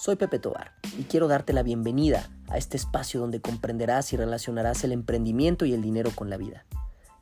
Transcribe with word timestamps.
Soy 0.00 0.14
Pepe 0.14 0.38
Tobar 0.38 0.74
y 0.96 1.02
quiero 1.02 1.26
darte 1.26 1.52
la 1.52 1.64
bienvenida 1.64 2.30
a 2.48 2.56
este 2.56 2.76
espacio 2.76 3.18
donde 3.18 3.40
comprenderás 3.40 4.12
y 4.12 4.16
relacionarás 4.16 4.84
el 4.84 4.92
emprendimiento 4.92 5.64
y 5.64 5.74
el 5.74 5.82
dinero 5.82 6.12
con 6.14 6.30
la 6.30 6.36
vida. 6.36 6.64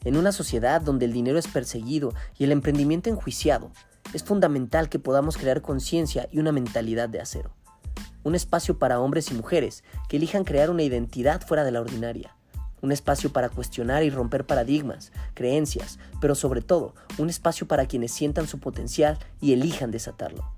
En 0.04 0.14
una 0.18 0.30
sociedad 0.30 0.82
donde 0.82 1.06
el 1.06 1.14
dinero 1.14 1.38
es 1.38 1.48
perseguido 1.48 2.12
y 2.36 2.44
el 2.44 2.52
emprendimiento 2.52 3.08
enjuiciado, 3.08 3.72
es 4.12 4.22
fundamental 4.24 4.90
que 4.90 4.98
podamos 4.98 5.38
crear 5.38 5.62
conciencia 5.62 6.28
y 6.30 6.38
una 6.38 6.52
mentalidad 6.52 7.08
de 7.08 7.18
acero. 7.18 7.50
Un 8.24 8.34
espacio 8.34 8.78
para 8.78 9.00
hombres 9.00 9.30
y 9.30 9.34
mujeres 9.34 9.82
que 10.10 10.18
elijan 10.18 10.44
crear 10.44 10.68
una 10.68 10.82
identidad 10.82 11.40
fuera 11.40 11.64
de 11.64 11.70
la 11.70 11.80
ordinaria. 11.80 12.36
Un 12.82 12.92
espacio 12.92 13.32
para 13.32 13.48
cuestionar 13.48 14.02
y 14.02 14.10
romper 14.10 14.44
paradigmas, 14.44 15.12
creencias, 15.32 15.98
pero 16.20 16.34
sobre 16.34 16.60
todo 16.60 16.94
un 17.16 17.30
espacio 17.30 17.66
para 17.66 17.86
quienes 17.86 18.12
sientan 18.12 18.46
su 18.46 18.60
potencial 18.60 19.18
y 19.40 19.54
elijan 19.54 19.90
desatarlo 19.90 20.55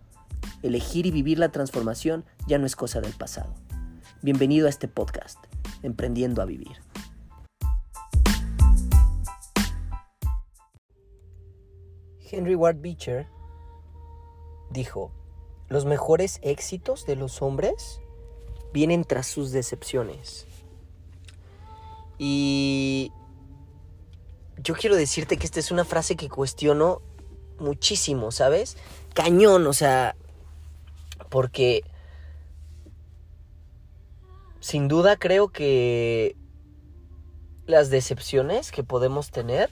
elegir 0.63 1.07
y 1.07 1.11
vivir 1.11 1.39
la 1.39 1.51
transformación 1.51 2.25
ya 2.47 2.59
no 2.59 2.67
es 2.67 2.77
cosa 2.77 3.01
del 3.01 3.13
pasado. 3.13 3.55
Bienvenido 4.23 4.67
a 4.67 4.71
este 4.71 4.89
podcast, 4.89 5.39
Emprendiendo 5.83 6.43
a 6.43 6.45
Vivir. 6.45 6.77
Henry 12.31 12.55
Ward 12.55 12.77
Beecher 12.81 13.27
dijo, 14.71 15.13
los 15.69 15.85
mejores 15.85 16.41
éxitos 16.43 17.07
de 17.07 17.17
los 17.17 17.41
hombres 17.41 18.01
vienen 18.73 19.05
tras 19.05 19.27
sus 19.27 19.51
decepciones. 19.53 20.47
Y 22.19 23.13
yo 24.63 24.75
quiero 24.75 24.97
decirte 24.97 25.37
que 25.37 25.47
esta 25.47 25.61
es 25.61 25.71
una 25.71 25.85
frase 25.85 26.17
que 26.17 26.29
cuestiono 26.29 27.01
muchísimo, 27.61 28.31
¿sabes? 28.33 28.77
Cañón, 29.15 29.67
o 29.67 29.73
sea, 29.73 30.17
porque 31.29 31.83
sin 34.61 34.89
duda 34.89 35.17
creo 35.17 35.49
que 35.49 36.37
las 37.67 37.91
decepciones 37.91 38.73
que 38.73 38.83
podemos 38.83 39.31
tener 39.31 39.71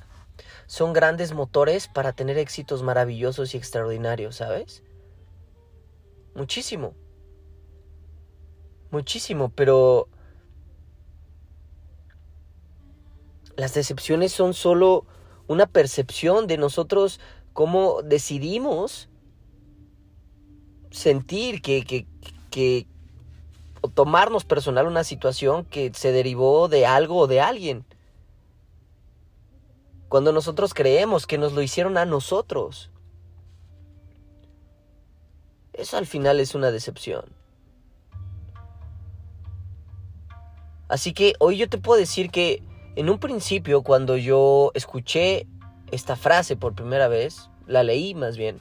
son 0.66 0.92
grandes 0.92 1.33
motores 1.33 1.89
para 1.89 2.12
tener 2.12 2.39
éxitos 2.39 2.83
maravillosos 2.83 3.55
y 3.55 3.56
extraordinarios, 3.56 4.36
¿sabes? 4.36 4.83
Muchísimo. 6.34 6.94
Muchísimo, 8.91 9.50
pero 9.55 10.09
las 13.56 13.75
decepciones 13.75 14.33
son 14.33 14.55
solo 14.55 15.06
una 15.48 15.66
percepción 15.66 16.47
de 16.47 16.59
nosotros 16.59 17.20
cómo 17.53 18.03
decidimos 18.03 19.09
sentir 20.97 21.61
que, 21.61 21.84
que, 21.84 22.06
que 22.50 22.86
o 23.83 23.89
tomarnos 23.89 24.44
personal 24.44 24.86
una 24.86 25.05
situación 25.05 25.64
que 25.64 25.92
se 25.94 26.11
derivó 26.11 26.69
de 26.69 26.86
algo 26.86 27.19
o 27.19 27.27
de 27.27 27.41
alguien. 27.41 27.84
Cuando 30.08 30.33
nosotros 30.33 30.72
creemos 30.72 31.27
que 31.27 31.36
nos 31.36 31.53
lo 31.53 31.61
hicieron 31.61 31.98
a 31.98 32.06
nosotros. 32.06 32.91
Eso 35.75 35.98
al 35.98 36.06
final 36.06 36.41
es 36.41 36.55
una 36.55 36.70
decepción. 36.70 37.25
Así 40.88 41.12
que 41.12 41.34
hoy 41.41 41.58
yo 41.58 41.69
te 41.69 41.78
puedo 41.78 41.98
decir 41.98 42.31
que 42.31 42.62
en 42.94 43.10
un 43.10 43.19
principio 43.19 43.83
cuando 43.83 44.16
yo 44.16 44.70
escuché 44.75 45.47
esta 45.91 46.16
frase 46.16 46.56
por 46.56 46.75
primera 46.75 47.08
vez, 47.08 47.50
la 47.66 47.83
leí 47.83 48.14
más 48.14 48.38
bien, 48.38 48.60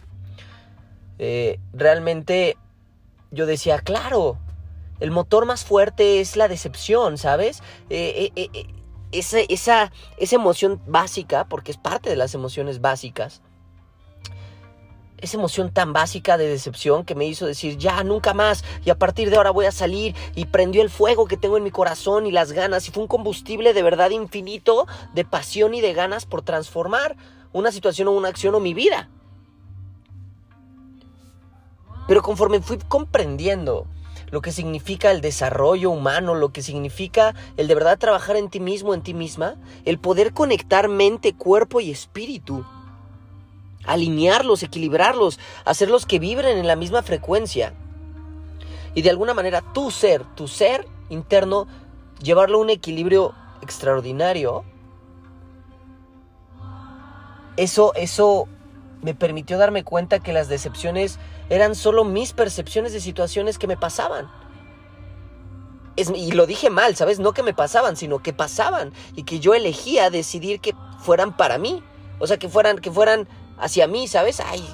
eh, 1.19 1.59
realmente 1.73 2.57
yo 3.31 3.45
decía, 3.45 3.79
claro, 3.79 4.37
el 4.99 5.11
motor 5.11 5.45
más 5.45 5.65
fuerte 5.65 6.21
es 6.21 6.37
la 6.37 6.47
decepción, 6.47 7.17
¿sabes? 7.17 7.61
Eh, 7.89 8.31
eh, 8.35 8.67
esa, 9.11 9.39
esa, 9.39 9.91
esa 10.17 10.35
emoción 10.35 10.81
básica, 10.87 11.45
porque 11.45 11.71
es 11.71 11.77
parte 11.77 12.09
de 12.09 12.15
las 12.15 12.33
emociones 12.33 12.81
básicas, 12.81 13.41
esa 15.17 15.37
emoción 15.37 15.71
tan 15.71 15.93
básica 15.93 16.37
de 16.37 16.47
decepción 16.47 17.05
que 17.05 17.15
me 17.15 17.25
hizo 17.25 17.45
decir, 17.45 17.77
ya, 17.77 18.03
nunca 18.03 18.33
más, 18.33 18.63
y 18.83 18.89
a 18.89 18.97
partir 18.97 19.29
de 19.29 19.37
ahora 19.37 19.51
voy 19.51 19.65
a 19.65 19.71
salir, 19.71 20.15
y 20.35 20.45
prendió 20.45 20.81
el 20.81 20.89
fuego 20.89 21.25
que 21.25 21.37
tengo 21.37 21.57
en 21.57 21.63
mi 21.63 21.71
corazón 21.71 22.25
y 22.25 22.31
las 22.31 22.51
ganas, 22.51 22.87
y 22.87 22.91
fue 22.91 23.03
un 23.03 23.07
combustible 23.07 23.73
de 23.73 23.83
verdad 23.83 24.11
infinito, 24.11 24.87
de 25.13 25.25
pasión 25.25 25.73
y 25.73 25.81
de 25.81 25.93
ganas 25.93 26.25
por 26.25 26.41
transformar 26.41 27.15
una 27.53 27.71
situación 27.71 28.07
o 28.07 28.11
una 28.11 28.29
acción 28.29 28.55
o 28.55 28.59
mi 28.59 28.73
vida. 28.73 29.09
Pero 32.07 32.21
conforme 32.21 32.61
fui 32.61 32.77
comprendiendo 32.77 33.87
lo 34.31 34.41
que 34.41 34.51
significa 34.51 35.11
el 35.11 35.21
desarrollo 35.21 35.91
humano, 35.91 36.35
lo 36.35 36.51
que 36.51 36.61
significa 36.61 37.35
el 37.57 37.67
de 37.67 37.75
verdad 37.75 37.97
trabajar 37.97 38.35
en 38.35 38.49
ti 38.49 38.59
mismo, 38.59 38.93
en 38.93 39.01
ti 39.01 39.13
misma, 39.13 39.55
el 39.85 39.99
poder 39.99 40.33
conectar 40.33 40.87
mente, 40.89 41.33
cuerpo 41.33 41.79
y 41.79 41.91
espíritu, 41.91 42.65
alinearlos, 43.85 44.63
equilibrarlos, 44.63 45.39
hacerlos 45.63 46.05
que 46.05 46.19
vibren 46.19 46.57
en 46.57 46.67
la 46.67 46.75
misma 46.75 47.03
frecuencia. 47.03 47.73
Y 48.93 49.01
de 49.01 49.09
alguna 49.09 49.33
manera 49.33 49.61
tu 49.73 49.91
ser, 49.91 50.23
tu 50.35 50.47
ser 50.47 50.87
interno, 51.09 51.67
llevarlo 52.21 52.57
a 52.57 52.61
un 52.61 52.69
equilibrio 52.69 53.33
extraordinario. 53.61 54.63
Eso, 57.57 57.93
eso 57.95 58.47
me 59.01 59.13
permitió 59.13 59.57
darme 59.57 59.83
cuenta 59.83 60.19
que 60.19 60.33
las 60.33 60.47
decepciones 60.47 61.19
eran 61.49 61.75
solo 61.75 62.03
mis 62.03 62.33
percepciones 62.33 62.93
de 62.93 63.01
situaciones 63.01 63.57
que 63.57 63.67
me 63.67 63.77
pasaban. 63.77 64.29
y 65.97 66.31
lo 66.31 66.45
dije 66.45 66.69
mal, 66.69 66.95
¿sabes? 66.95 67.19
No 67.19 67.33
que 67.33 67.43
me 67.43 67.53
pasaban, 67.53 67.95
sino 67.95 68.19
que 68.19 68.33
pasaban 68.33 68.93
y 69.15 69.23
que 69.23 69.39
yo 69.39 69.53
elegía 69.53 70.09
decidir 70.09 70.59
que 70.59 70.75
fueran 70.99 71.35
para 71.37 71.57
mí. 71.57 71.83
O 72.19 72.27
sea, 72.27 72.37
que 72.37 72.49
fueran, 72.49 72.79
que 72.79 72.91
fueran 72.91 73.27
hacia 73.57 73.87
mí, 73.87 74.07
¿sabes? 74.07 74.39
Ay, 74.39 74.65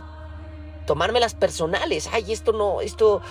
tomármelas 0.85 1.35
personales. 1.35 2.09
Ay, 2.11 2.31
esto 2.31 2.53
no, 2.53 2.81
esto, 2.81 3.21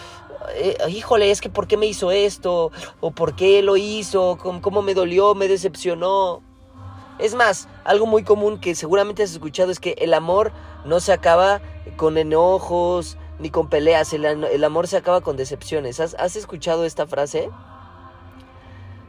eh, 0.55 0.77
híjole, 0.89 1.31
es 1.31 1.41
que 1.41 1.51
¿por 1.51 1.67
qué 1.67 1.77
me 1.77 1.87
hizo 1.87 2.11
esto? 2.11 2.71
¿O 3.01 3.11
por 3.11 3.37
qué 3.37 3.63
lo 3.63 3.77
hizo? 3.77 4.39
¿Cómo 4.39 4.83
me 4.83 4.95
dolió? 4.95 5.35
¿Me 5.35 5.49
decepcionó? 5.49 6.43
Es 7.19 7.35
más, 7.35 7.69
algo 7.85 8.07
muy 8.07 8.25
común 8.25 8.59
que 8.59 8.75
seguramente 8.75 9.23
has 9.23 9.33
escuchado 9.33 9.71
es 9.71 9.79
que 9.79 9.95
el 9.99 10.15
amor 10.15 10.53
no 10.85 11.01
se 11.01 11.13
acaba 11.13 11.61
con 11.97 12.19
enojos, 12.19 13.17
ni 13.41 13.51
con 13.51 13.69
peleas, 13.69 14.13
el, 14.13 14.65
amor 14.65 14.87
se 14.87 14.99
acaba 14.99 15.23
con 15.23 15.37
decepciones. 15.37 15.99
¿Has, 15.99 16.37
escuchado 16.37 16.85
esta 16.85 17.07
frase? 17.07 17.51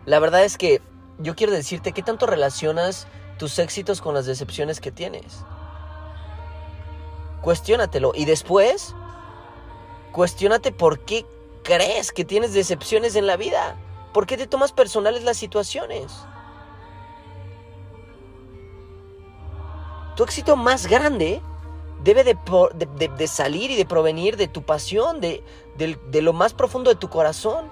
La 0.06 0.20
verdad 0.20 0.44
es 0.46 0.58
que 0.58 0.82
yo 1.20 1.36
quiero 1.36 1.52
decirte 1.52 1.92
qué 1.92 2.02
tanto 2.02 2.26
relacionas 2.26 3.08
tus 3.38 3.60
éxitos 3.60 4.02
con 4.02 4.14
las 4.14 4.26
decepciones 4.26 4.80
que 4.80 4.92
tienes. 4.92 5.44
Cuestiónatelo 7.42 8.14
y 8.16 8.26
después 8.26 8.96
cuestiónate 10.14 10.72
por 10.72 11.00
qué 11.00 11.26
crees 11.64 12.12
que 12.12 12.24
tienes 12.24 12.54
decepciones 12.54 13.16
en 13.16 13.28
la 13.28 13.36
vida. 13.36 13.76
¿Por 14.14 14.28
qué 14.28 14.38
te 14.38 14.48
tomas 14.48 14.72
personales 14.72 15.24
las 15.24 15.38
situaciones? 15.38 16.14
Tu 20.16 20.24
éxito 20.24 20.56
más 20.56 20.88
grande 20.88 21.42
debe 22.04 22.24
de, 22.24 23.28
salir 23.28 23.72
y 23.72 23.76
de 23.76 23.86
provenir 23.86 24.38
de 24.38 24.48
tu 24.48 24.64
pasión, 24.64 25.22
de, 25.22 25.44
de, 25.78 26.22
lo 26.22 26.34
más 26.34 26.54
profundo 26.54 26.90
de 26.90 26.96
tu 26.96 27.10
corazón. 27.10 27.70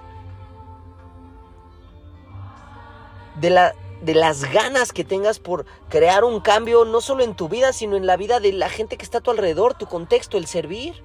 De, 3.40 3.72
de 4.02 4.14
las 4.14 4.44
ganas 4.52 4.92
que 4.92 5.04
tengas 5.04 5.38
por 5.38 5.66
crear 5.88 6.24
un 6.24 6.40
cambio, 6.40 6.84
no 6.84 7.00
solo 7.00 7.24
en 7.24 7.34
tu 7.34 7.48
vida, 7.48 7.72
sino 7.72 7.96
en 7.96 8.06
la 8.06 8.16
vida 8.16 8.40
de 8.40 8.52
la 8.52 8.68
gente 8.68 8.96
que 8.96 9.04
está 9.04 9.18
a 9.18 9.20
tu 9.20 9.30
alrededor, 9.30 9.74
tu 9.74 9.86
contexto, 9.86 10.36
el 10.36 10.46
servir. 10.46 11.02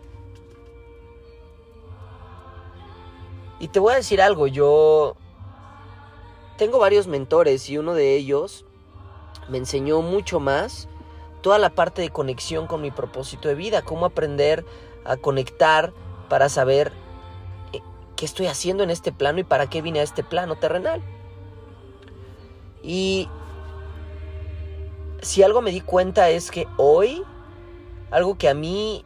Y 3.59 3.69
te 3.69 3.79
voy 3.79 3.93
a 3.93 3.97
decir 3.97 4.21
algo, 4.21 4.47
yo 4.47 5.15
tengo 6.57 6.79
varios 6.79 7.07
mentores 7.07 7.69
y 7.69 7.77
uno 7.77 7.93
de 7.93 8.15
ellos 8.15 8.65
me 9.49 9.57
enseñó 9.57 10.01
mucho 10.01 10.39
más 10.39 10.87
toda 11.45 11.59
la 11.59 11.69
parte 11.69 12.01
de 12.01 12.09
conexión 12.09 12.65
con 12.65 12.81
mi 12.81 12.89
propósito 12.89 13.47
de 13.47 13.53
vida, 13.53 13.83
cómo 13.83 14.07
aprender 14.07 14.65
a 15.03 15.15
conectar 15.15 15.93
para 16.27 16.49
saber 16.49 16.91
eh, 17.71 17.81
qué 18.15 18.25
estoy 18.25 18.47
haciendo 18.47 18.81
en 18.81 18.89
este 18.89 19.11
plano 19.11 19.37
y 19.37 19.43
para 19.43 19.69
qué 19.69 19.83
vine 19.83 19.99
a 19.99 20.01
este 20.01 20.23
plano 20.23 20.55
terrenal. 20.55 21.03
Y 22.81 23.29
si 25.21 25.43
algo 25.43 25.61
me 25.61 25.69
di 25.69 25.81
cuenta 25.81 26.31
es 26.31 26.49
que 26.49 26.67
hoy, 26.77 27.21
algo 28.09 28.39
que 28.39 28.49
a 28.49 28.55
mí 28.55 29.05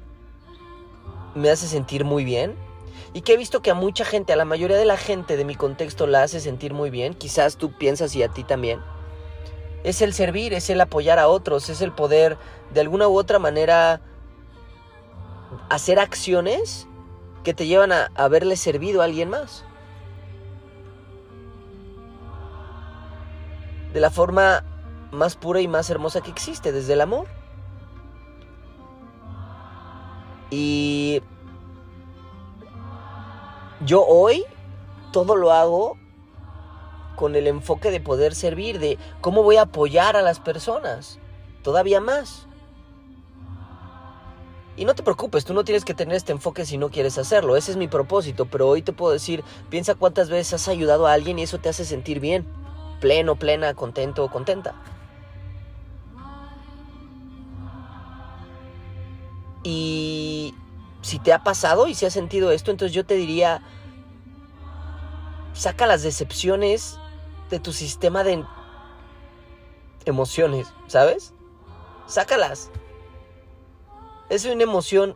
me 1.35 1.49
hace 1.49 1.67
sentir 1.67 2.05
muy 2.05 2.23
bien, 2.23 2.55
y 3.11 3.19
que 3.19 3.33
he 3.33 3.37
visto 3.37 3.61
que 3.61 3.71
a 3.71 3.75
mucha 3.75 4.05
gente, 4.05 4.31
a 4.31 4.37
la 4.37 4.45
mayoría 4.45 4.77
de 4.77 4.85
la 4.85 4.95
gente 4.95 5.35
de 5.35 5.43
mi 5.43 5.55
contexto 5.55 6.07
la 6.07 6.23
hace 6.23 6.39
sentir 6.39 6.73
muy 6.73 6.89
bien, 6.89 7.15
quizás 7.15 7.57
tú 7.57 7.73
piensas 7.73 8.15
y 8.15 8.23
a 8.23 8.29
ti 8.29 8.45
también, 8.45 8.79
es 9.83 10.01
el 10.01 10.13
servir, 10.13 10.53
es 10.53 10.69
el 10.69 10.81
apoyar 10.81 11.19
a 11.19 11.27
otros, 11.27 11.69
es 11.69 11.81
el 11.81 11.91
poder 11.91 12.37
de 12.73 12.81
alguna 12.81 13.07
u 13.07 13.17
otra 13.17 13.39
manera 13.39 14.01
hacer 15.69 15.99
acciones 15.99 16.87
que 17.43 17.53
te 17.53 17.67
llevan 17.67 17.91
a 17.91 18.11
haberle 18.15 18.55
servido 18.55 19.01
a 19.01 19.05
alguien 19.05 19.29
más. 19.29 19.63
De 23.93 23.99
la 23.99 24.11
forma 24.11 24.63
más 25.11 25.35
pura 25.35 25.61
y 25.61 25.67
más 25.67 25.89
hermosa 25.89 26.21
que 26.21 26.29
existe, 26.29 26.71
desde 26.71 26.93
el 26.93 27.01
amor. 27.01 27.27
Y 30.51 31.21
yo 33.85 34.05
hoy 34.05 34.43
todo 35.11 35.35
lo 35.35 35.51
hago 35.51 35.97
con 37.19 37.35
el 37.35 37.47
enfoque 37.47 37.91
de 37.91 37.99
poder 37.99 38.33
servir, 38.33 38.79
de 38.79 38.97
cómo 39.19 39.43
voy 39.43 39.57
a 39.57 39.63
apoyar 39.63 40.15
a 40.15 40.21
las 40.21 40.39
personas, 40.39 41.19
todavía 41.63 41.99
más. 41.99 42.47
Y 44.77 44.85
no 44.85 44.95
te 44.95 45.03
preocupes, 45.03 45.43
tú 45.43 45.53
no 45.53 45.65
tienes 45.65 45.83
que 45.83 45.93
tener 45.93 46.15
este 46.15 46.31
enfoque 46.31 46.65
si 46.65 46.77
no 46.77 46.87
quieres 46.87 47.17
hacerlo, 47.17 47.57
ese 47.57 47.71
es 47.71 47.77
mi 47.77 47.89
propósito, 47.89 48.45
pero 48.45 48.69
hoy 48.69 48.83
te 48.83 48.93
puedo 48.93 49.11
decir, 49.11 49.43
piensa 49.69 49.95
cuántas 49.95 50.29
veces 50.29 50.53
has 50.53 50.69
ayudado 50.69 51.07
a 51.07 51.11
alguien 51.11 51.39
y 51.39 51.43
eso 51.43 51.57
te 51.57 51.67
hace 51.67 51.83
sentir 51.83 52.21
bien, 52.21 52.47
pleno, 53.01 53.35
plena, 53.35 53.73
contento 53.73 54.23
o 54.23 54.31
contenta. 54.31 54.75
Y 59.65 60.55
si 61.01 61.19
te 61.19 61.33
ha 61.33 61.43
pasado 61.43 61.89
y 61.89 61.95
si 61.95 62.05
has 62.05 62.13
sentido 62.13 62.51
esto, 62.51 62.71
entonces 62.71 62.95
yo 62.95 63.05
te 63.05 63.15
diría, 63.15 63.61
saca 65.51 65.85
las 65.85 66.01
decepciones 66.01 66.97
de 67.49 67.59
tu 67.59 67.73
sistema 67.73 68.23
de 68.23 68.43
emociones, 70.05 70.67
¿sabes? 70.87 71.33
Sácalas. 72.07 72.71
Es 74.29 74.45
una 74.45 74.63
emoción 74.63 75.15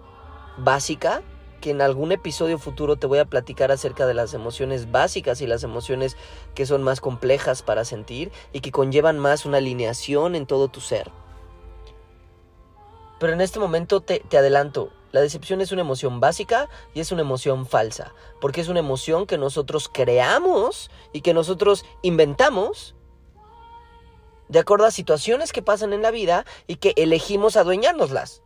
básica 0.57 1.21
que 1.61 1.71
en 1.71 1.81
algún 1.81 2.11
episodio 2.11 2.59
futuro 2.59 2.97
te 2.97 3.07
voy 3.07 3.19
a 3.19 3.25
platicar 3.25 3.71
acerca 3.71 4.05
de 4.05 4.13
las 4.13 4.33
emociones 4.33 4.91
básicas 4.91 5.39
y 5.39 5.47
las 5.47 5.63
emociones 5.63 6.17
que 6.55 6.65
son 6.65 6.83
más 6.83 6.99
complejas 6.99 7.61
para 7.61 7.85
sentir 7.85 8.31
y 8.51 8.59
que 8.59 8.71
conllevan 8.71 9.17
más 9.17 9.45
una 9.45 9.59
alineación 9.59 10.35
en 10.35 10.45
todo 10.45 10.67
tu 10.67 10.81
ser. 10.81 11.09
Pero 13.19 13.31
en 13.31 13.39
este 13.39 13.59
momento 13.59 14.01
te, 14.01 14.19
te 14.19 14.37
adelanto, 14.37 14.91
la 15.13 15.21
decepción 15.21 15.61
es 15.61 15.71
una 15.71 15.81
emoción 15.81 16.19
básica 16.19 16.67
y 16.95 16.99
es 16.99 17.11
una 17.11 17.21
emoción 17.21 17.67
falsa, 17.67 18.15
porque 18.41 18.61
es 18.61 18.67
una 18.67 18.79
emoción 18.79 19.27
que 19.27 19.37
nosotros 19.37 19.87
creamos 19.87 20.89
y 21.13 21.21
que 21.21 21.35
nosotros 21.35 21.85
inventamos 22.01 22.95
de 24.49 24.57
acuerdo 24.57 24.85
a 24.85 24.91
situaciones 24.91 25.53
que 25.53 25.61
pasan 25.61 25.93
en 25.93 26.01
la 26.01 26.09
vida 26.09 26.45
y 26.65 26.77
que 26.77 26.95
elegimos 26.97 27.57
adueñárnoslas. 27.57 28.41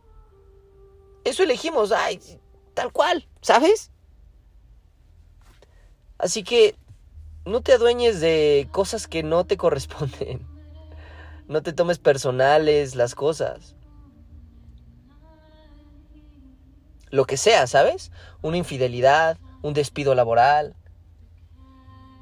Eso 1.24 1.42
elegimos, 1.42 1.90
ay, 1.90 2.20
tal 2.74 2.92
cual, 2.92 3.26
¿sabes? 3.40 3.90
Así 6.18 6.44
que 6.44 6.76
no 7.46 7.62
te 7.62 7.72
adueñes 7.72 8.20
de 8.20 8.68
cosas 8.72 9.08
que 9.08 9.22
no 9.22 9.46
te 9.46 9.56
corresponden. 9.56 10.46
No 11.46 11.62
te 11.62 11.72
tomes 11.72 11.98
personales 11.98 12.94
las 12.94 13.14
cosas. 13.14 13.74
Lo 17.10 17.24
que 17.24 17.36
sea, 17.36 17.66
¿sabes? 17.66 18.12
Una 18.42 18.56
infidelidad, 18.56 19.38
un 19.62 19.74
despido 19.74 20.14
laboral, 20.14 20.74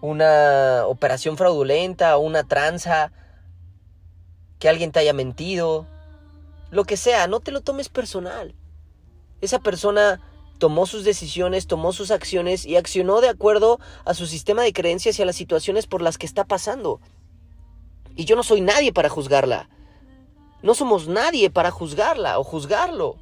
una 0.00 0.84
operación 0.86 1.36
fraudulenta, 1.36 2.16
una 2.18 2.44
tranza, 2.44 3.12
que 4.58 4.68
alguien 4.68 4.92
te 4.92 5.00
haya 5.00 5.12
mentido, 5.12 5.86
lo 6.70 6.84
que 6.84 6.96
sea, 6.96 7.26
no 7.26 7.40
te 7.40 7.52
lo 7.52 7.60
tomes 7.60 7.88
personal. 7.88 8.54
Esa 9.40 9.58
persona 9.58 10.20
tomó 10.58 10.86
sus 10.86 11.04
decisiones, 11.04 11.66
tomó 11.66 11.92
sus 11.92 12.10
acciones 12.10 12.64
y 12.64 12.76
accionó 12.76 13.20
de 13.20 13.28
acuerdo 13.28 13.78
a 14.04 14.14
su 14.14 14.26
sistema 14.26 14.62
de 14.62 14.72
creencias 14.72 15.18
y 15.18 15.22
a 15.22 15.26
las 15.26 15.36
situaciones 15.36 15.86
por 15.86 16.02
las 16.02 16.18
que 16.18 16.26
está 16.26 16.44
pasando. 16.44 17.00
Y 18.14 18.24
yo 18.24 18.34
no 18.36 18.42
soy 18.42 18.62
nadie 18.62 18.92
para 18.92 19.10
juzgarla. 19.10 19.68
No 20.62 20.74
somos 20.74 21.06
nadie 21.06 21.50
para 21.50 21.70
juzgarla 21.70 22.38
o 22.38 22.44
juzgarlo. 22.44 23.16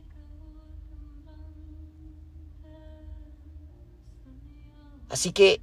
Así 5.15 5.31
que, 5.31 5.61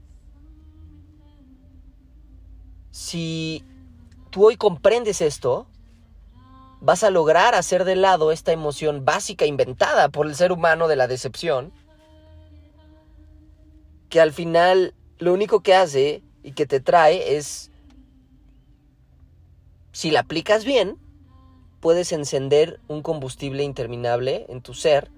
si 2.90 3.66
tú 4.30 4.46
hoy 4.46 4.56
comprendes 4.56 5.20
esto, 5.20 5.68
vas 6.80 7.04
a 7.04 7.10
lograr 7.10 7.54
hacer 7.54 7.84
de 7.84 7.98
lado 7.98 8.32
esta 8.32 8.54
emoción 8.54 9.04
básica 9.04 9.46
inventada 9.46 10.08
por 10.08 10.26
el 10.26 10.36
ser 10.36 10.54
humano 10.54 10.88
de 10.88 10.96
la 10.96 11.10
decepción, 11.10 11.74
que 14.08 14.22
al 14.22 14.32
final 14.32 14.94
lo 15.20 15.34
único 15.34 15.60
que 15.60 15.76
hace 15.76 16.24
y 16.44 16.54
que 16.54 16.66
te 16.66 16.80
trae 16.80 17.36
es, 17.36 17.72
si 19.92 20.12
la 20.12 20.22
aplicas 20.22 20.64
bien, 20.64 20.98
puedes 21.82 22.14
encender 22.14 22.80
un 22.88 23.02
combustible 23.02 23.64
interminable 23.64 24.46
en 24.48 24.62
tu 24.62 24.74
ser 24.74 25.12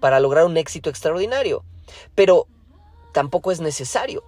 para 0.00 0.18
lograr 0.18 0.46
un 0.46 0.56
éxito 0.56 0.88
extraordinario. 0.88 1.62
Pero 2.14 2.48
tampoco 3.12 3.52
es 3.52 3.60
necesario. 3.60 4.24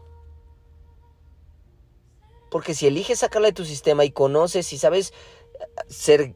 Porque 2.51 2.75
si 2.75 2.87
eliges 2.87 3.21
sacarla 3.21 3.49
de 3.49 3.55
tu 3.55 3.65
sistema 3.65 4.05
y 4.05 4.11
conoces 4.11 4.73
y 4.73 4.79
sabes 4.79 5.13
eh, 5.55 5.67
ser 5.89 6.35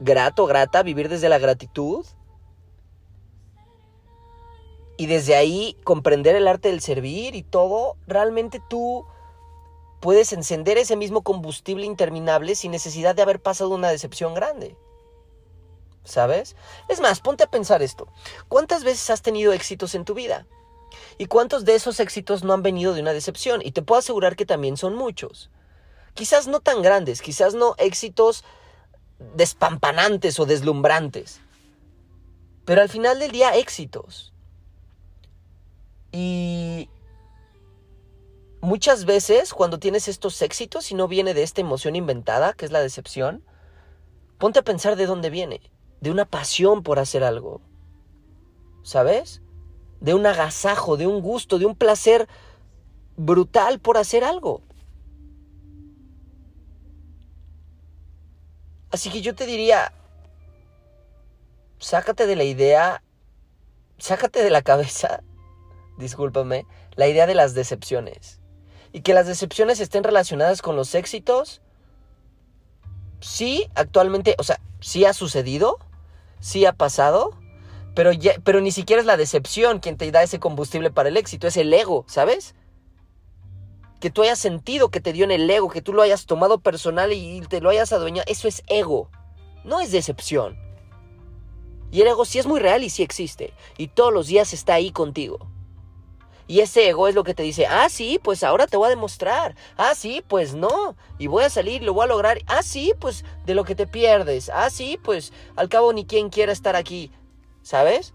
grato, 0.00 0.46
grata, 0.46 0.82
vivir 0.82 1.08
desde 1.08 1.28
la 1.28 1.38
gratitud, 1.38 2.04
y 4.98 5.06
desde 5.06 5.36
ahí 5.36 5.76
comprender 5.84 6.34
el 6.34 6.48
arte 6.48 6.68
del 6.68 6.80
servir 6.80 7.36
y 7.36 7.44
todo, 7.44 7.96
realmente 8.08 8.60
tú 8.68 9.06
puedes 10.00 10.32
encender 10.32 10.76
ese 10.76 10.96
mismo 10.96 11.22
combustible 11.22 11.86
interminable 11.86 12.56
sin 12.56 12.72
necesidad 12.72 13.14
de 13.14 13.22
haber 13.22 13.40
pasado 13.40 13.70
una 13.70 13.90
decepción 13.90 14.34
grande. 14.34 14.76
¿Sabes? 16.02 16.56
Es 16.88 17.00
más, 17.00 17.20
ponte 17.20 17.44
a 17.44 17.50
pensar 17.50 17.80
esto. 17.80 18.08
¿Cuántas 18.48 18.82
veces 18.82 19.08
has 19.10 19.22
tenido 19.22 19.52
éxitos 19.52 19.94
en 19.94 20.04
tu 20.04 20.14
vida? 20.14 20.46
¿Y 21.18 21.26
cuántos 21.26 21.64
de 21.64 21.74
esos 21.74 22.00
éxitos 22.00 22.44
no 22.44 22.52
han 22.52 22.62
venido 22.62 22.94
de 22.94 23.00
una 23.00 23.12
decepción? 23.12 23.60
Y 23.64 23.72
te 23.72 23.82
puedo 23.82 23.98
asegurar 23.98 24.36
que 24.36 24.46
también 24.46 24.76
son 24.76 24.94
muchos. 24.94 25.50
Quizás 26.14 26.48
no 26.48 26.60
tan 26.60 26.82
grandes, 26.82 27.22
quizás 27.22 27.54
no 27.54 27.74
éxitos 27.78 28.44
despampanantes 29.34 30.38
o 30.40 30.46
deslumbrantes. 30.46 31.40
Pero 32.64 32.82
al 32.82 32.88
final 32.88 33.18
del 33.18 33.30
día 33.30 33.56
éxitos. 33.56 34.32
Y 36.12 36.88
muchas 38.60 39.04
veces 39.04 39.54
cuando 39.54 39.78
tienes 39.78 40.08
estos 40.08 40.40
éxitos 40.42 40.90
y 40.90 40.94
no 40.94 41.08
viene 41.08 41.34
de 41.34 41.42
esta 41.42 41.60
emoción 41.60 41.96
inventada, 41.96 42.52
que 42.52 42.64
es 42.64 42.72
la 42.72 42.80
decepción, 42.80 43.44
ponte 44.38 44.58
a 44.58 44.64
pensar 44.64 44.96
de 44.96 45.06
dónde 45.06 45.30
viene. 45.30 45.60
De 46.00 46.10
una 46.10 46.24
pasión 46.24 46.82
por 46.82 46.98
hacer 46.98 47.24
algo. 47.24 47.60
¿Sabes? 48.82 49.42
De 50.00 50.14
un 50.14 50.26
agasajo, 50.26 50.96
de 50.96 51.06
un 51.06 51.20
gusto, 51.20 51.58
de 51.58 51.66
un 51.66 51.74
placer 51.74 52.28
brutal 53.16 53.80
por 53.80 53.96
hacer 53.96 54.24
algo. 54.24 54.62
Así 58.90 59.10
que 59.10 59.20
yo 59.20 59.34
te 59.34 59.46
diría, 59.46 59.92
sácate 61.78 62.26
de 62.26 62.36
la 62.36 62.44
idea, 62.44 63.02
sácate 63.98 64.42
de 64.42 64.50
la 64.50 64.62
cabeza, 64.62 65.22
discúlpame, 65.98 66.66
la 66.96 67.08
idea 67.08 67.26
de 67.26 67.34
las 67.34 67.54
decepciones. 67.54 68.40
Y 68.92 69.02
que 69.02 69.12
las 69.12 69.26
decepciones 69.26 69.80
estén 69.80 70.02
relacionadas 70.02 70.62
con 70.62 70.74
los 70.74 70.94
éxitos. 70.94 71.60
Sí, 73.20 73.68
actualmente, 73.74 74.34
o 74.38 74.42
sea, 74.42 74.60
sí 74.80 75.04
ha 75.04 75.12
sucedido, 75.12 75.78
sí 76.40 76.64
ha 76.64 76.72
pasado, 76.72 77.38
pero, 77.98 78.12
pero 78.44 78.60
ni 78.60 78.70
siquiera 78.70 79.00
es 79.00 79.06
la 79.06 79.16
decepción 79.16 79.80
quien 79.80 79.96
te 79.96 80.08
da 80.12 80.22
ese 80.22 80.38
combustible 80.38 80.92
para 80.92 81.08
el 81.08 81.16
éxito, 81.16 81.48
es 81.48 81.56
el 81.56 81.74
ego, 81.74 82.04
¿sabes? 82.06 82.54
Que 83.98 84.08
tú 84.08 84.22
hayas 84.22 84.38
sentido 84.38 84.88
que 84.88 85.00
te 85.00 85.12
dio 85.12 85.24
en 85.24 85.32
el 85.32 85.50
ego, 85.50 85.68
que 85.68 85.82
tú 85.82 85.92
lo 85.92 86.02
hayas 86.02 86.24
tomado 86.24 86.60
personal 86.60 87.12
y 87.12 87.40
te 87.48 87.60
lo 87.60 87.70
hayas 87.70 87.92
adueñado, 87.92 88.24
eso 88.28 88.46
es 88.46 88.62
ego, 88.68 89.10
no 89.64 89.80
es 89.80 89.90
decepción. 89.90 90.56
Y 91.90 92.02
el 92.02 92.06
ego 92.06 92.24
sí 92.24 92.38
es 92.38 92.46
muy 92.46 92.60
real 92.60 92.84
y 92.84 92.88
sí 92.88 93.02
existe, 93.02 93.52
y 93.78 93.88
todos 93.88 94.12
los 94.12 94.28
días 94.28 94.52
está 94.52 94.74
ahí 94.74 94.92
contigo. 94.92 95.40
Y 96.46 96.60
ese 96.60 96.88
ego 96.88 97.08
es 97.08 97.16
lo 97.16 97.24
que 97.24 97.34
te 97.34 97.42
dice, 97.42 97.66
ah, 97.66 97.88
sí, 97.88 98.20
pues 98.22 98.44
ahora 98.44 98.68
te 98.68 98.76
voy 98.76 98.86
a 98.86 98.90
demostrar. 98.90 99.56
Ah, 99.76 99.96
sí, 99.96 100.22
pues 100.28 100.54
no. 100.54 100.94
Y 101.18 101.26
voy 101.26 101.42
a 101.42 101.50
salir, 101.50 101.82
lo 101.82 101.94
voy 101.94 102.04
a 102.04 102.06
lograr. 102.06 102.38
Ah, 102.46 102.62
sí, 102.62 102.94
pues 102.98 103.24
de 103.44 103.54
lo 103.54 103.64
que 103.64 103.74
te 103.74 103.86
pierdes. 103.86 104.48
Ah, 104.48 104.70
sí, 104.70 104.98
pues 105.02 105.34
al 105.56 105.68
cabo 105.68 105.92
ni 105.92 106.06
quien 106.06 106.30
quiera 106.30 106.52
estar 106.52 106.74
aquí. 106.74 107.10
¿Sabes? 107.68 108.14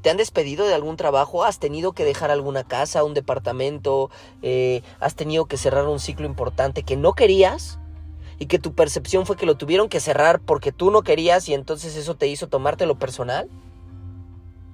¿Te 0.00 0.08
han 0.08 0.16
despedido 0.16 0.66
de 0.66 0.72
algún 0.72 0.96
trabajo? 0.96 1.44
¿Has 1.44 1.58
tenido 1.58 1.92
que 1.92 2.06
dejar 2.06 2.30
alguna 2.30 2.64
casa, 2.64 3.04
un 3.04 3.12
departamento? 3.12 4.10
Eh, 4.40 4.80
¿Has 5.00 5.16
tenido 5.16 5.44
que 5.44 5.58
cerrar 5.58 5.86
un 5.86 6.00
ciclo 6.00 6.24
importante 6.24 6.82
que 6.82 6.96
no 6.96 7.12
querías? 7.12 7.78
Y 8.38 8.46
que 8.46 8.58
tu 8.58 8.74
percepción 8.74 9.26
fue 9.26 9.36
que 9.36 9.44
lo 9.44 9.58
tuvieron 9.58 9.90
que 9.90 10.00
cerrar 10.00 10.40
porque 10.40 10.72
tú 10.72 10.90
no 10.90 11.02
querías 11.02 11.46
y 11.50 11.52
entonces 11.52 11.94
eso 11.94 12.14
te 12.14 12.26
hizo 12.26 12.48
tomártelo 12.48 12.98
personal? 12.98 13.50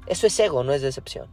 Eso 0.07 0.29
es 0.29 0.39
ego, 0.39 0.63
no 0.63 0.73
es 0.73 0.81
decepción. 0.83 1.27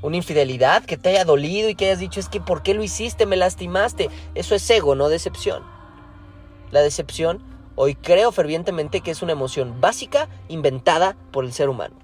Una 0.00 0.16
infidelidad 0.16 0.84
que 0.84 0.96
te 0.96 1.08
haya 1.08 1.24
dolido 1.24 1.68
y 1.68 1.74
que 1.74 1.86
hayas 1.86 1.98
dicho 1.98 2.20
es 2.20 2.28
que 2.28 2.40
¿por 2.40 2.62
qué 2.62 2.74
lo 2.74 2.84
hiciste? 2.84 3.26
Me 3.26 3.34
lastimaste. 3.34 4.10
Eso 4.36 4.54
es 4.54 4.70
ego, 4.70 4.94
no 4.94 5.08
decepción. 5.08 5.64
La 6.70 6.82
decepción, 6.82 7.53
hoy 7.76 7.94
creo 7.94 8.32
fervientemente 8.32 9.00
que 9.00 9.10
es 9.10 9.22
una 9.22 9.32
emoción 9.32 9.80
básica 9.80 10.28
inventada 10.48 11.16
por 11.30 11.44
el 11.44 11.52
ser 11.52 11.68
humano. 11.68 11.96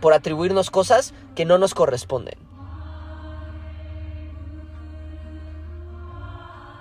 Por 0.00 0.12
atribuirnos 0.12 0.70
cosas 0.70 1.14
que 1.34 1.44
no 1.44 1.58
nos 1.58 1.74
corresponden. 1.74 2.38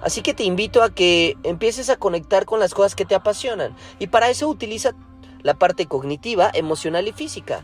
Así 0.02 0.22
que 0.22 0.34
te 0.34 0.44
invito 0.44 0.82
a 0.82 0.90
que 0.90 1.38
empieces 1.44 1.90
a 1.90 1.98
conectar 1.98 2.46
con 2.46 2.60
las 2.60 2.74
cosas 2.74 2.96
que 2.96 3.06
te 3.06 3.14
apasionan. 3.14 3.76
Y 4.00 4.08
para 4.08 4.30
eso 4.30 4.48
utiliza 4.48 4.96
la 5.44 5.54
parte 5.54 5.86
cognitiva, 5.86 6.50
emocional 6.54 7.08
y 7.08 7.12
física. 7.12 7.64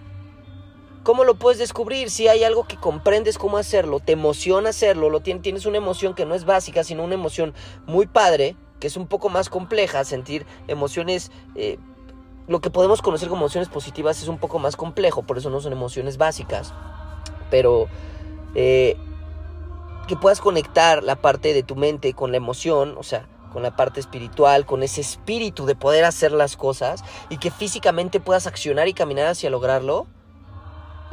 ¿Cómo 1.03 1.23
lo 1.23 1.35
puedes 1.35 1.57
descubrir? 1.57 2.09
Si 2.09 2.27
hay 2.27 2.43
algo 2.43 2.67
que 2.67 2.75
comprendes 2.75 3.37
cómo 3.37 3.57
hacerlo, 3.57 3.99
te 3.99 4.11
emociona 4.11 4.69
hacerlo, 4.69 5.09
lo 5.09 5.21
tienes 5.21 5.65
una 5.65 5.77
emoción 5.77 6.13
que 6.13 6.25
no 6.25 6.35
es 6.35 6.43
básica, 6.43 6.83
sino 6.83 7.03
una 7.03 7.13
emoción 7.13 7.53
muy 7.85 8.07
padre, 8.07 8.55
que 8.79 8.87
es 8.87 8.97
un 8.97 9.07
poco 9.07 9.29
más 9.29 9.49
compleja, 9.49 10.03
sentir 10.03 10.45
emociones, 10.67 11.31
eh, 11.55 11.77
lo 12.47 12.61
que 12.61 12.69
podemos 12.69 13.01
conocer 13.01 13.29
como 13.29 13.41
emociones 13.41 13.69
positivas 13.69 14.21
es 14.21 14.27
un 14.27 14.37
poco 14.37 14.59
más 14.59 14.75
complejo, 14.75 15.23
por 15.23 15.37
eso 15.37 15.49
no 15.49 15.59
son 15.59 15.73
emociones 15.73 16.17
básicas. 16.17 16.73
Pero 17.49 17.87
eh, 18.55 18.97
que 20.07 20.15
puedas 20.15 20.39
conectar 20.39 21.03
la 21.03 21.17
parte 21.17 21.53
de 21.53 21.63
tu 21.63 21.75
mente 21.75 22.13
con 22.13 22.31
la 22.31 22.37
emoción, 22.37 22.95
o 22.97 23.03
sea, 23.03 23.27
con 23.51 23.63
la 23.63 23.75
parte 23.75 23.99
espiritual, 23.99 24.65
con 24.65 24.83
ese 24.83 25.01
espíritu 25.01 25.65
de 25.65 25.75
poder 25.75 26.05
hacer 26.05 26.31
las 26.31 26.57
cosas 26.57 27.03
y 27.29 27.37
que 27.37 27.51
físicamente 27.51 28.19
puedas 28.19 28.47
accionar 28.47 28.87
y 28.87 28.93
caminar 28.93 29.27
hacia 29.27 29.49
lograrlo, 29.49 30.07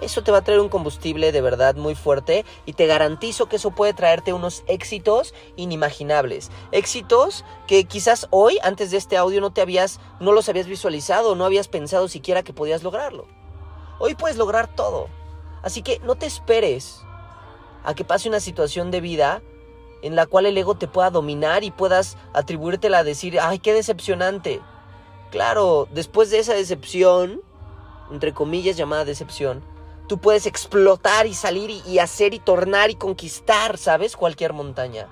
eso 0.01 0.23
te 0.23 0.33
va 0.33 0.39
a 0.39 0.45
traer 0.45 0.61
un 0.61 0.69
combustible 0.69 1.33
de 1.33 1.41
verdad 1.41 1.77
muy 1.77 1.95
fuerte 1.95 2.45
y 2.67 2.73
te 2.73 2.87
garantizo 2.87 3.47
que 3.47 3.57
eso 3.57 3.71
puede 3.71 3.95
traerte 3.95 4.33
unos 4.33 4.65
éxitos 4.67 5.35
inimaginables. 5.57 6.51
Éxitos 6.73 7.45
que 7.67 7.85
quizás 7.85 8.27
hoy, 8.31 8.59
antes 8.63 8.91
de 8.91 8.97
este 8.97 9.17
audio, 9.17 9.41
no 9.41 9.53
te 9.53 9.61
habías, 9.61 10.01
no 10.21 10.33
los 10.33 10.49
habías 10.49 10.67
visualizado, 10.67 11.35
no 11.37 11.45
habías 11.45 11.69
pensado 11.69 12.09
siquiera 12.09 12.43
que 12.43 12.53
podías 12.53 12.83
lograrlo. 12.83 13.27
Hoy 13.99 14.15
puedes 14.15 14.37
lograr 14.37 14.75
todo. 14.75 15.09
Así 15.63 15.83
que 15.83 16.01
no 16.01 16.17
te 16.17 16.27
esperes 16.27 17.01
a 17.85 17.95
que 17.95 18.05
pase 18.05 18.29
una 18.29 18.41
situación 18.41 18.91
de 18.91 19.01
vida 19.01 19.43
en 20.03 20.17
la 20.17 20.27
cual 20.27 20.45
el 20.45 20.59
ego 20.59 20.75
te 20.75 20.89
pueda 20.89 21.11
dominar 21.11 21.65
y 21.65 21.71
puedas 21.71 22.19
atribuírtela 22.35 22.99
a 22.99 23.05
decir, 23.05 23.39
ay, 23.41 23.59
qué 23.59 23.73
decepcionante. 23.73 24.61
Claro, 25.31 25.89
después 25.93 26.31
de 26.31 26.41
esa 26.41 26.53
decepción, 26.53 27.41
entre 28.11 28.35
comillas 28.35 28.77
llamada 28.77 29.07
decepción, 29.07 29.65
tú 30.07 30.19
puedes 30.19 30.47
explotar 30.47 31.27
y 31.27 31.35
salir 31.35 31.71
y, 31.71 31.99
hacer 31.99 32.35
y 32.35 32.39
tornar 32.39 32.91
y 32.91 32.95
conquistar, 32.95 33.79
¿sabes? 33.79 34.17
Cualquier 34.17 34.53
montaña. 34.53 35.09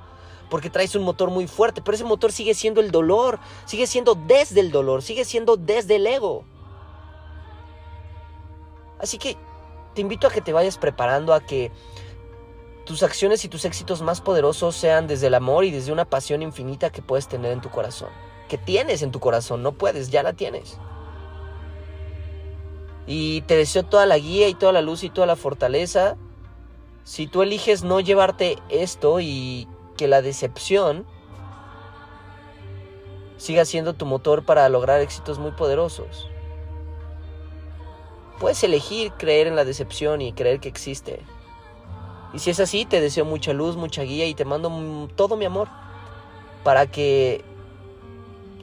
Porque 0.50 0.70
traes 0.70 0.94
un 0.94 1.02
motor 1.02 1.30
muy 1.30 1.46
fuerte, 1.46 1.80
pero 1.80 1.94
ese 1.94 2.04
motor 2.04 2.30
sigue 2.30 2.54
siendo 2.54 2.80
el 2.80 2.90
dolor, 2.90 3.38
sigue 3.64 3.86
siendo 3.86 4.14
desde 4.14 4.60
el 4.60 4.70
dolor, 4.70 5.02
sigue 5.02 5.24
siendo 5.24 5.56
desde 5.56 5.96
el 5.96 6.06
ego. 6.06 6.44
Así 8.98 9.18
que 9.18 9.36
te 9.94 10.00
invito 10.00 10.26
a 10.26 10.30
que 10.30 10.42
te 10.42 10.52
vayas 10.52 10.78
preparando 10.78 11.32
a 11.32 11.40
que 11.40 11.72
tus 12.84 13.02
acciones 13.02 13.44
y 13.44 13.48
tus 13.48 13.64
éxitos 13.64 14.02
más 14.02 14.20
poderosos 14.20 14.76
sean 14.76 15.06
desde 15.06 15.28
el 15.28 15.34
amor 15.34 15.64
y 15.64 15.70
desde 15.70 15.92
una 15.92 16.04
pasión 16.04 16.42
infinita 16.42 16.90
que 16.90 17.02
puedes 17.02 17.28
tener 17.28 17.52
en 17.52 17.60
tu 17.60 17.70
corazón. 17.70 18.10
Que 18.48 18.58
tienes 18.58 19.02
en 19.02 19.10
tu 19.10 19.20
corazón, 19.20 19.62
no 19.62 19.72
puedes, 19.72 20.10
ya 20.10 20.22
la 20.22 20.34
tienes. 20.34 20.78
Y 23.06 23.42
te 23.42 23.56
deseo 23.56 23.82
toda 23.82 24.06
la 24.06 24.18
guía 24.18 24.48
y 24.48 24.54
toda 24.54 24.72
la 24.72 24.82
luz 24.82 25.02
y 25.04 25.10
toda 25.10 25.26
la 25.26 25.36
fortaleza. 25.36 26.16
Si 27.04 27.26
tú 27.26 27.42
eliges 27.42 27.82
no 27.82 28.00
llevarte 28.00 28.58
esto 28.68 29.20
y 29.20 29.66
que 29.96 30.08
la 30.08 30.22
decepción 30.22 31.04
siga 33.42 33.64
siendo 33.64 33.94
tu 33.94 34.06
motor 34.06 34.44
para 34.44 34.68
lograr 34.68 35.00
éxitos 35.00 35.40
muy 35.40 35.50
poderosos. 35.50 36.28
Puedes 38.38 38.62
elegir 38.62 39.12
creer 39.12 39.48
en 39.48 39.56
la 39.56 39.64
decepción 39.64 40.20
y 40.20 40.32
creer 40.32 40.60
que 40.60 40.68
existe. 40.68 41.20
Y 42.32 42.38
si 42.38 42.50
es 42.50 42.60
así, 42.60 42.84
te 42.84 43.00
deseo 43.00 43.24
mucha 43.24 43.52
luz, 43.52 43.76
mucha 43.76 44.02
guía 44.02 44.26
y 44.26 44.34
te 44.34 44.44
mando 44.44 45.08
todo 45.16 45.36
mi 45.36 45.44
amor 45.44 45.68
para 46.62 46.86
que 46.86 47.44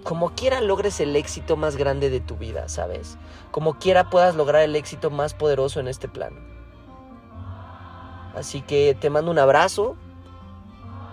como 0.03 0.32
quiera 0.32 0.62
logres 0.62 1.00
el 1.00 1.15
éxito 1.15 1.58
más 1.58 1.75
grande 1.75 2.10
de 2.10 2.20
tu 2.20 2.36
vida, 2.36 2.70
¿sabes? 2.70 3.18
Como 3.51 3.75
quiera 3.75 4.10
puedas 4.10 4.36
lograr 4.36 4.62
el 4.63 4.75
éxito 4.75 5.10
más 5.10 5.34
poderoso 5.34 5.79
en 5.79 5.88
este 5.88 6.08
plano. 6.08 6.38
Así 8.36 8.62
que 8.62 8.96
te 9.00 9.10
mando 9.10 9.32
un 9.32 9.39
abrazo. 9.39 9.96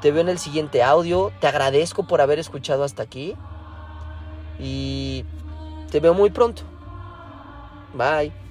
Te 0.00 0.12
veo 0.12 0.20
en 0.20 0.28
el 0.28 0.38
siguiente 0.38 0.82
audio. 0.82 1.32
Te 1.40 1.46
agradezco 1.46 2.06
por 2.06 2.20
haber 2.20 2.38
escuchado 2.38 2.84
hasta 2.84 3.02
aquí. 3.02 3.34
Y 4.58 5.24
te 5.90 6.00
veo 6.00 6.14
muy 6.14 6.30
pronto. 6.30 6.62
Bye. 7.94 8.45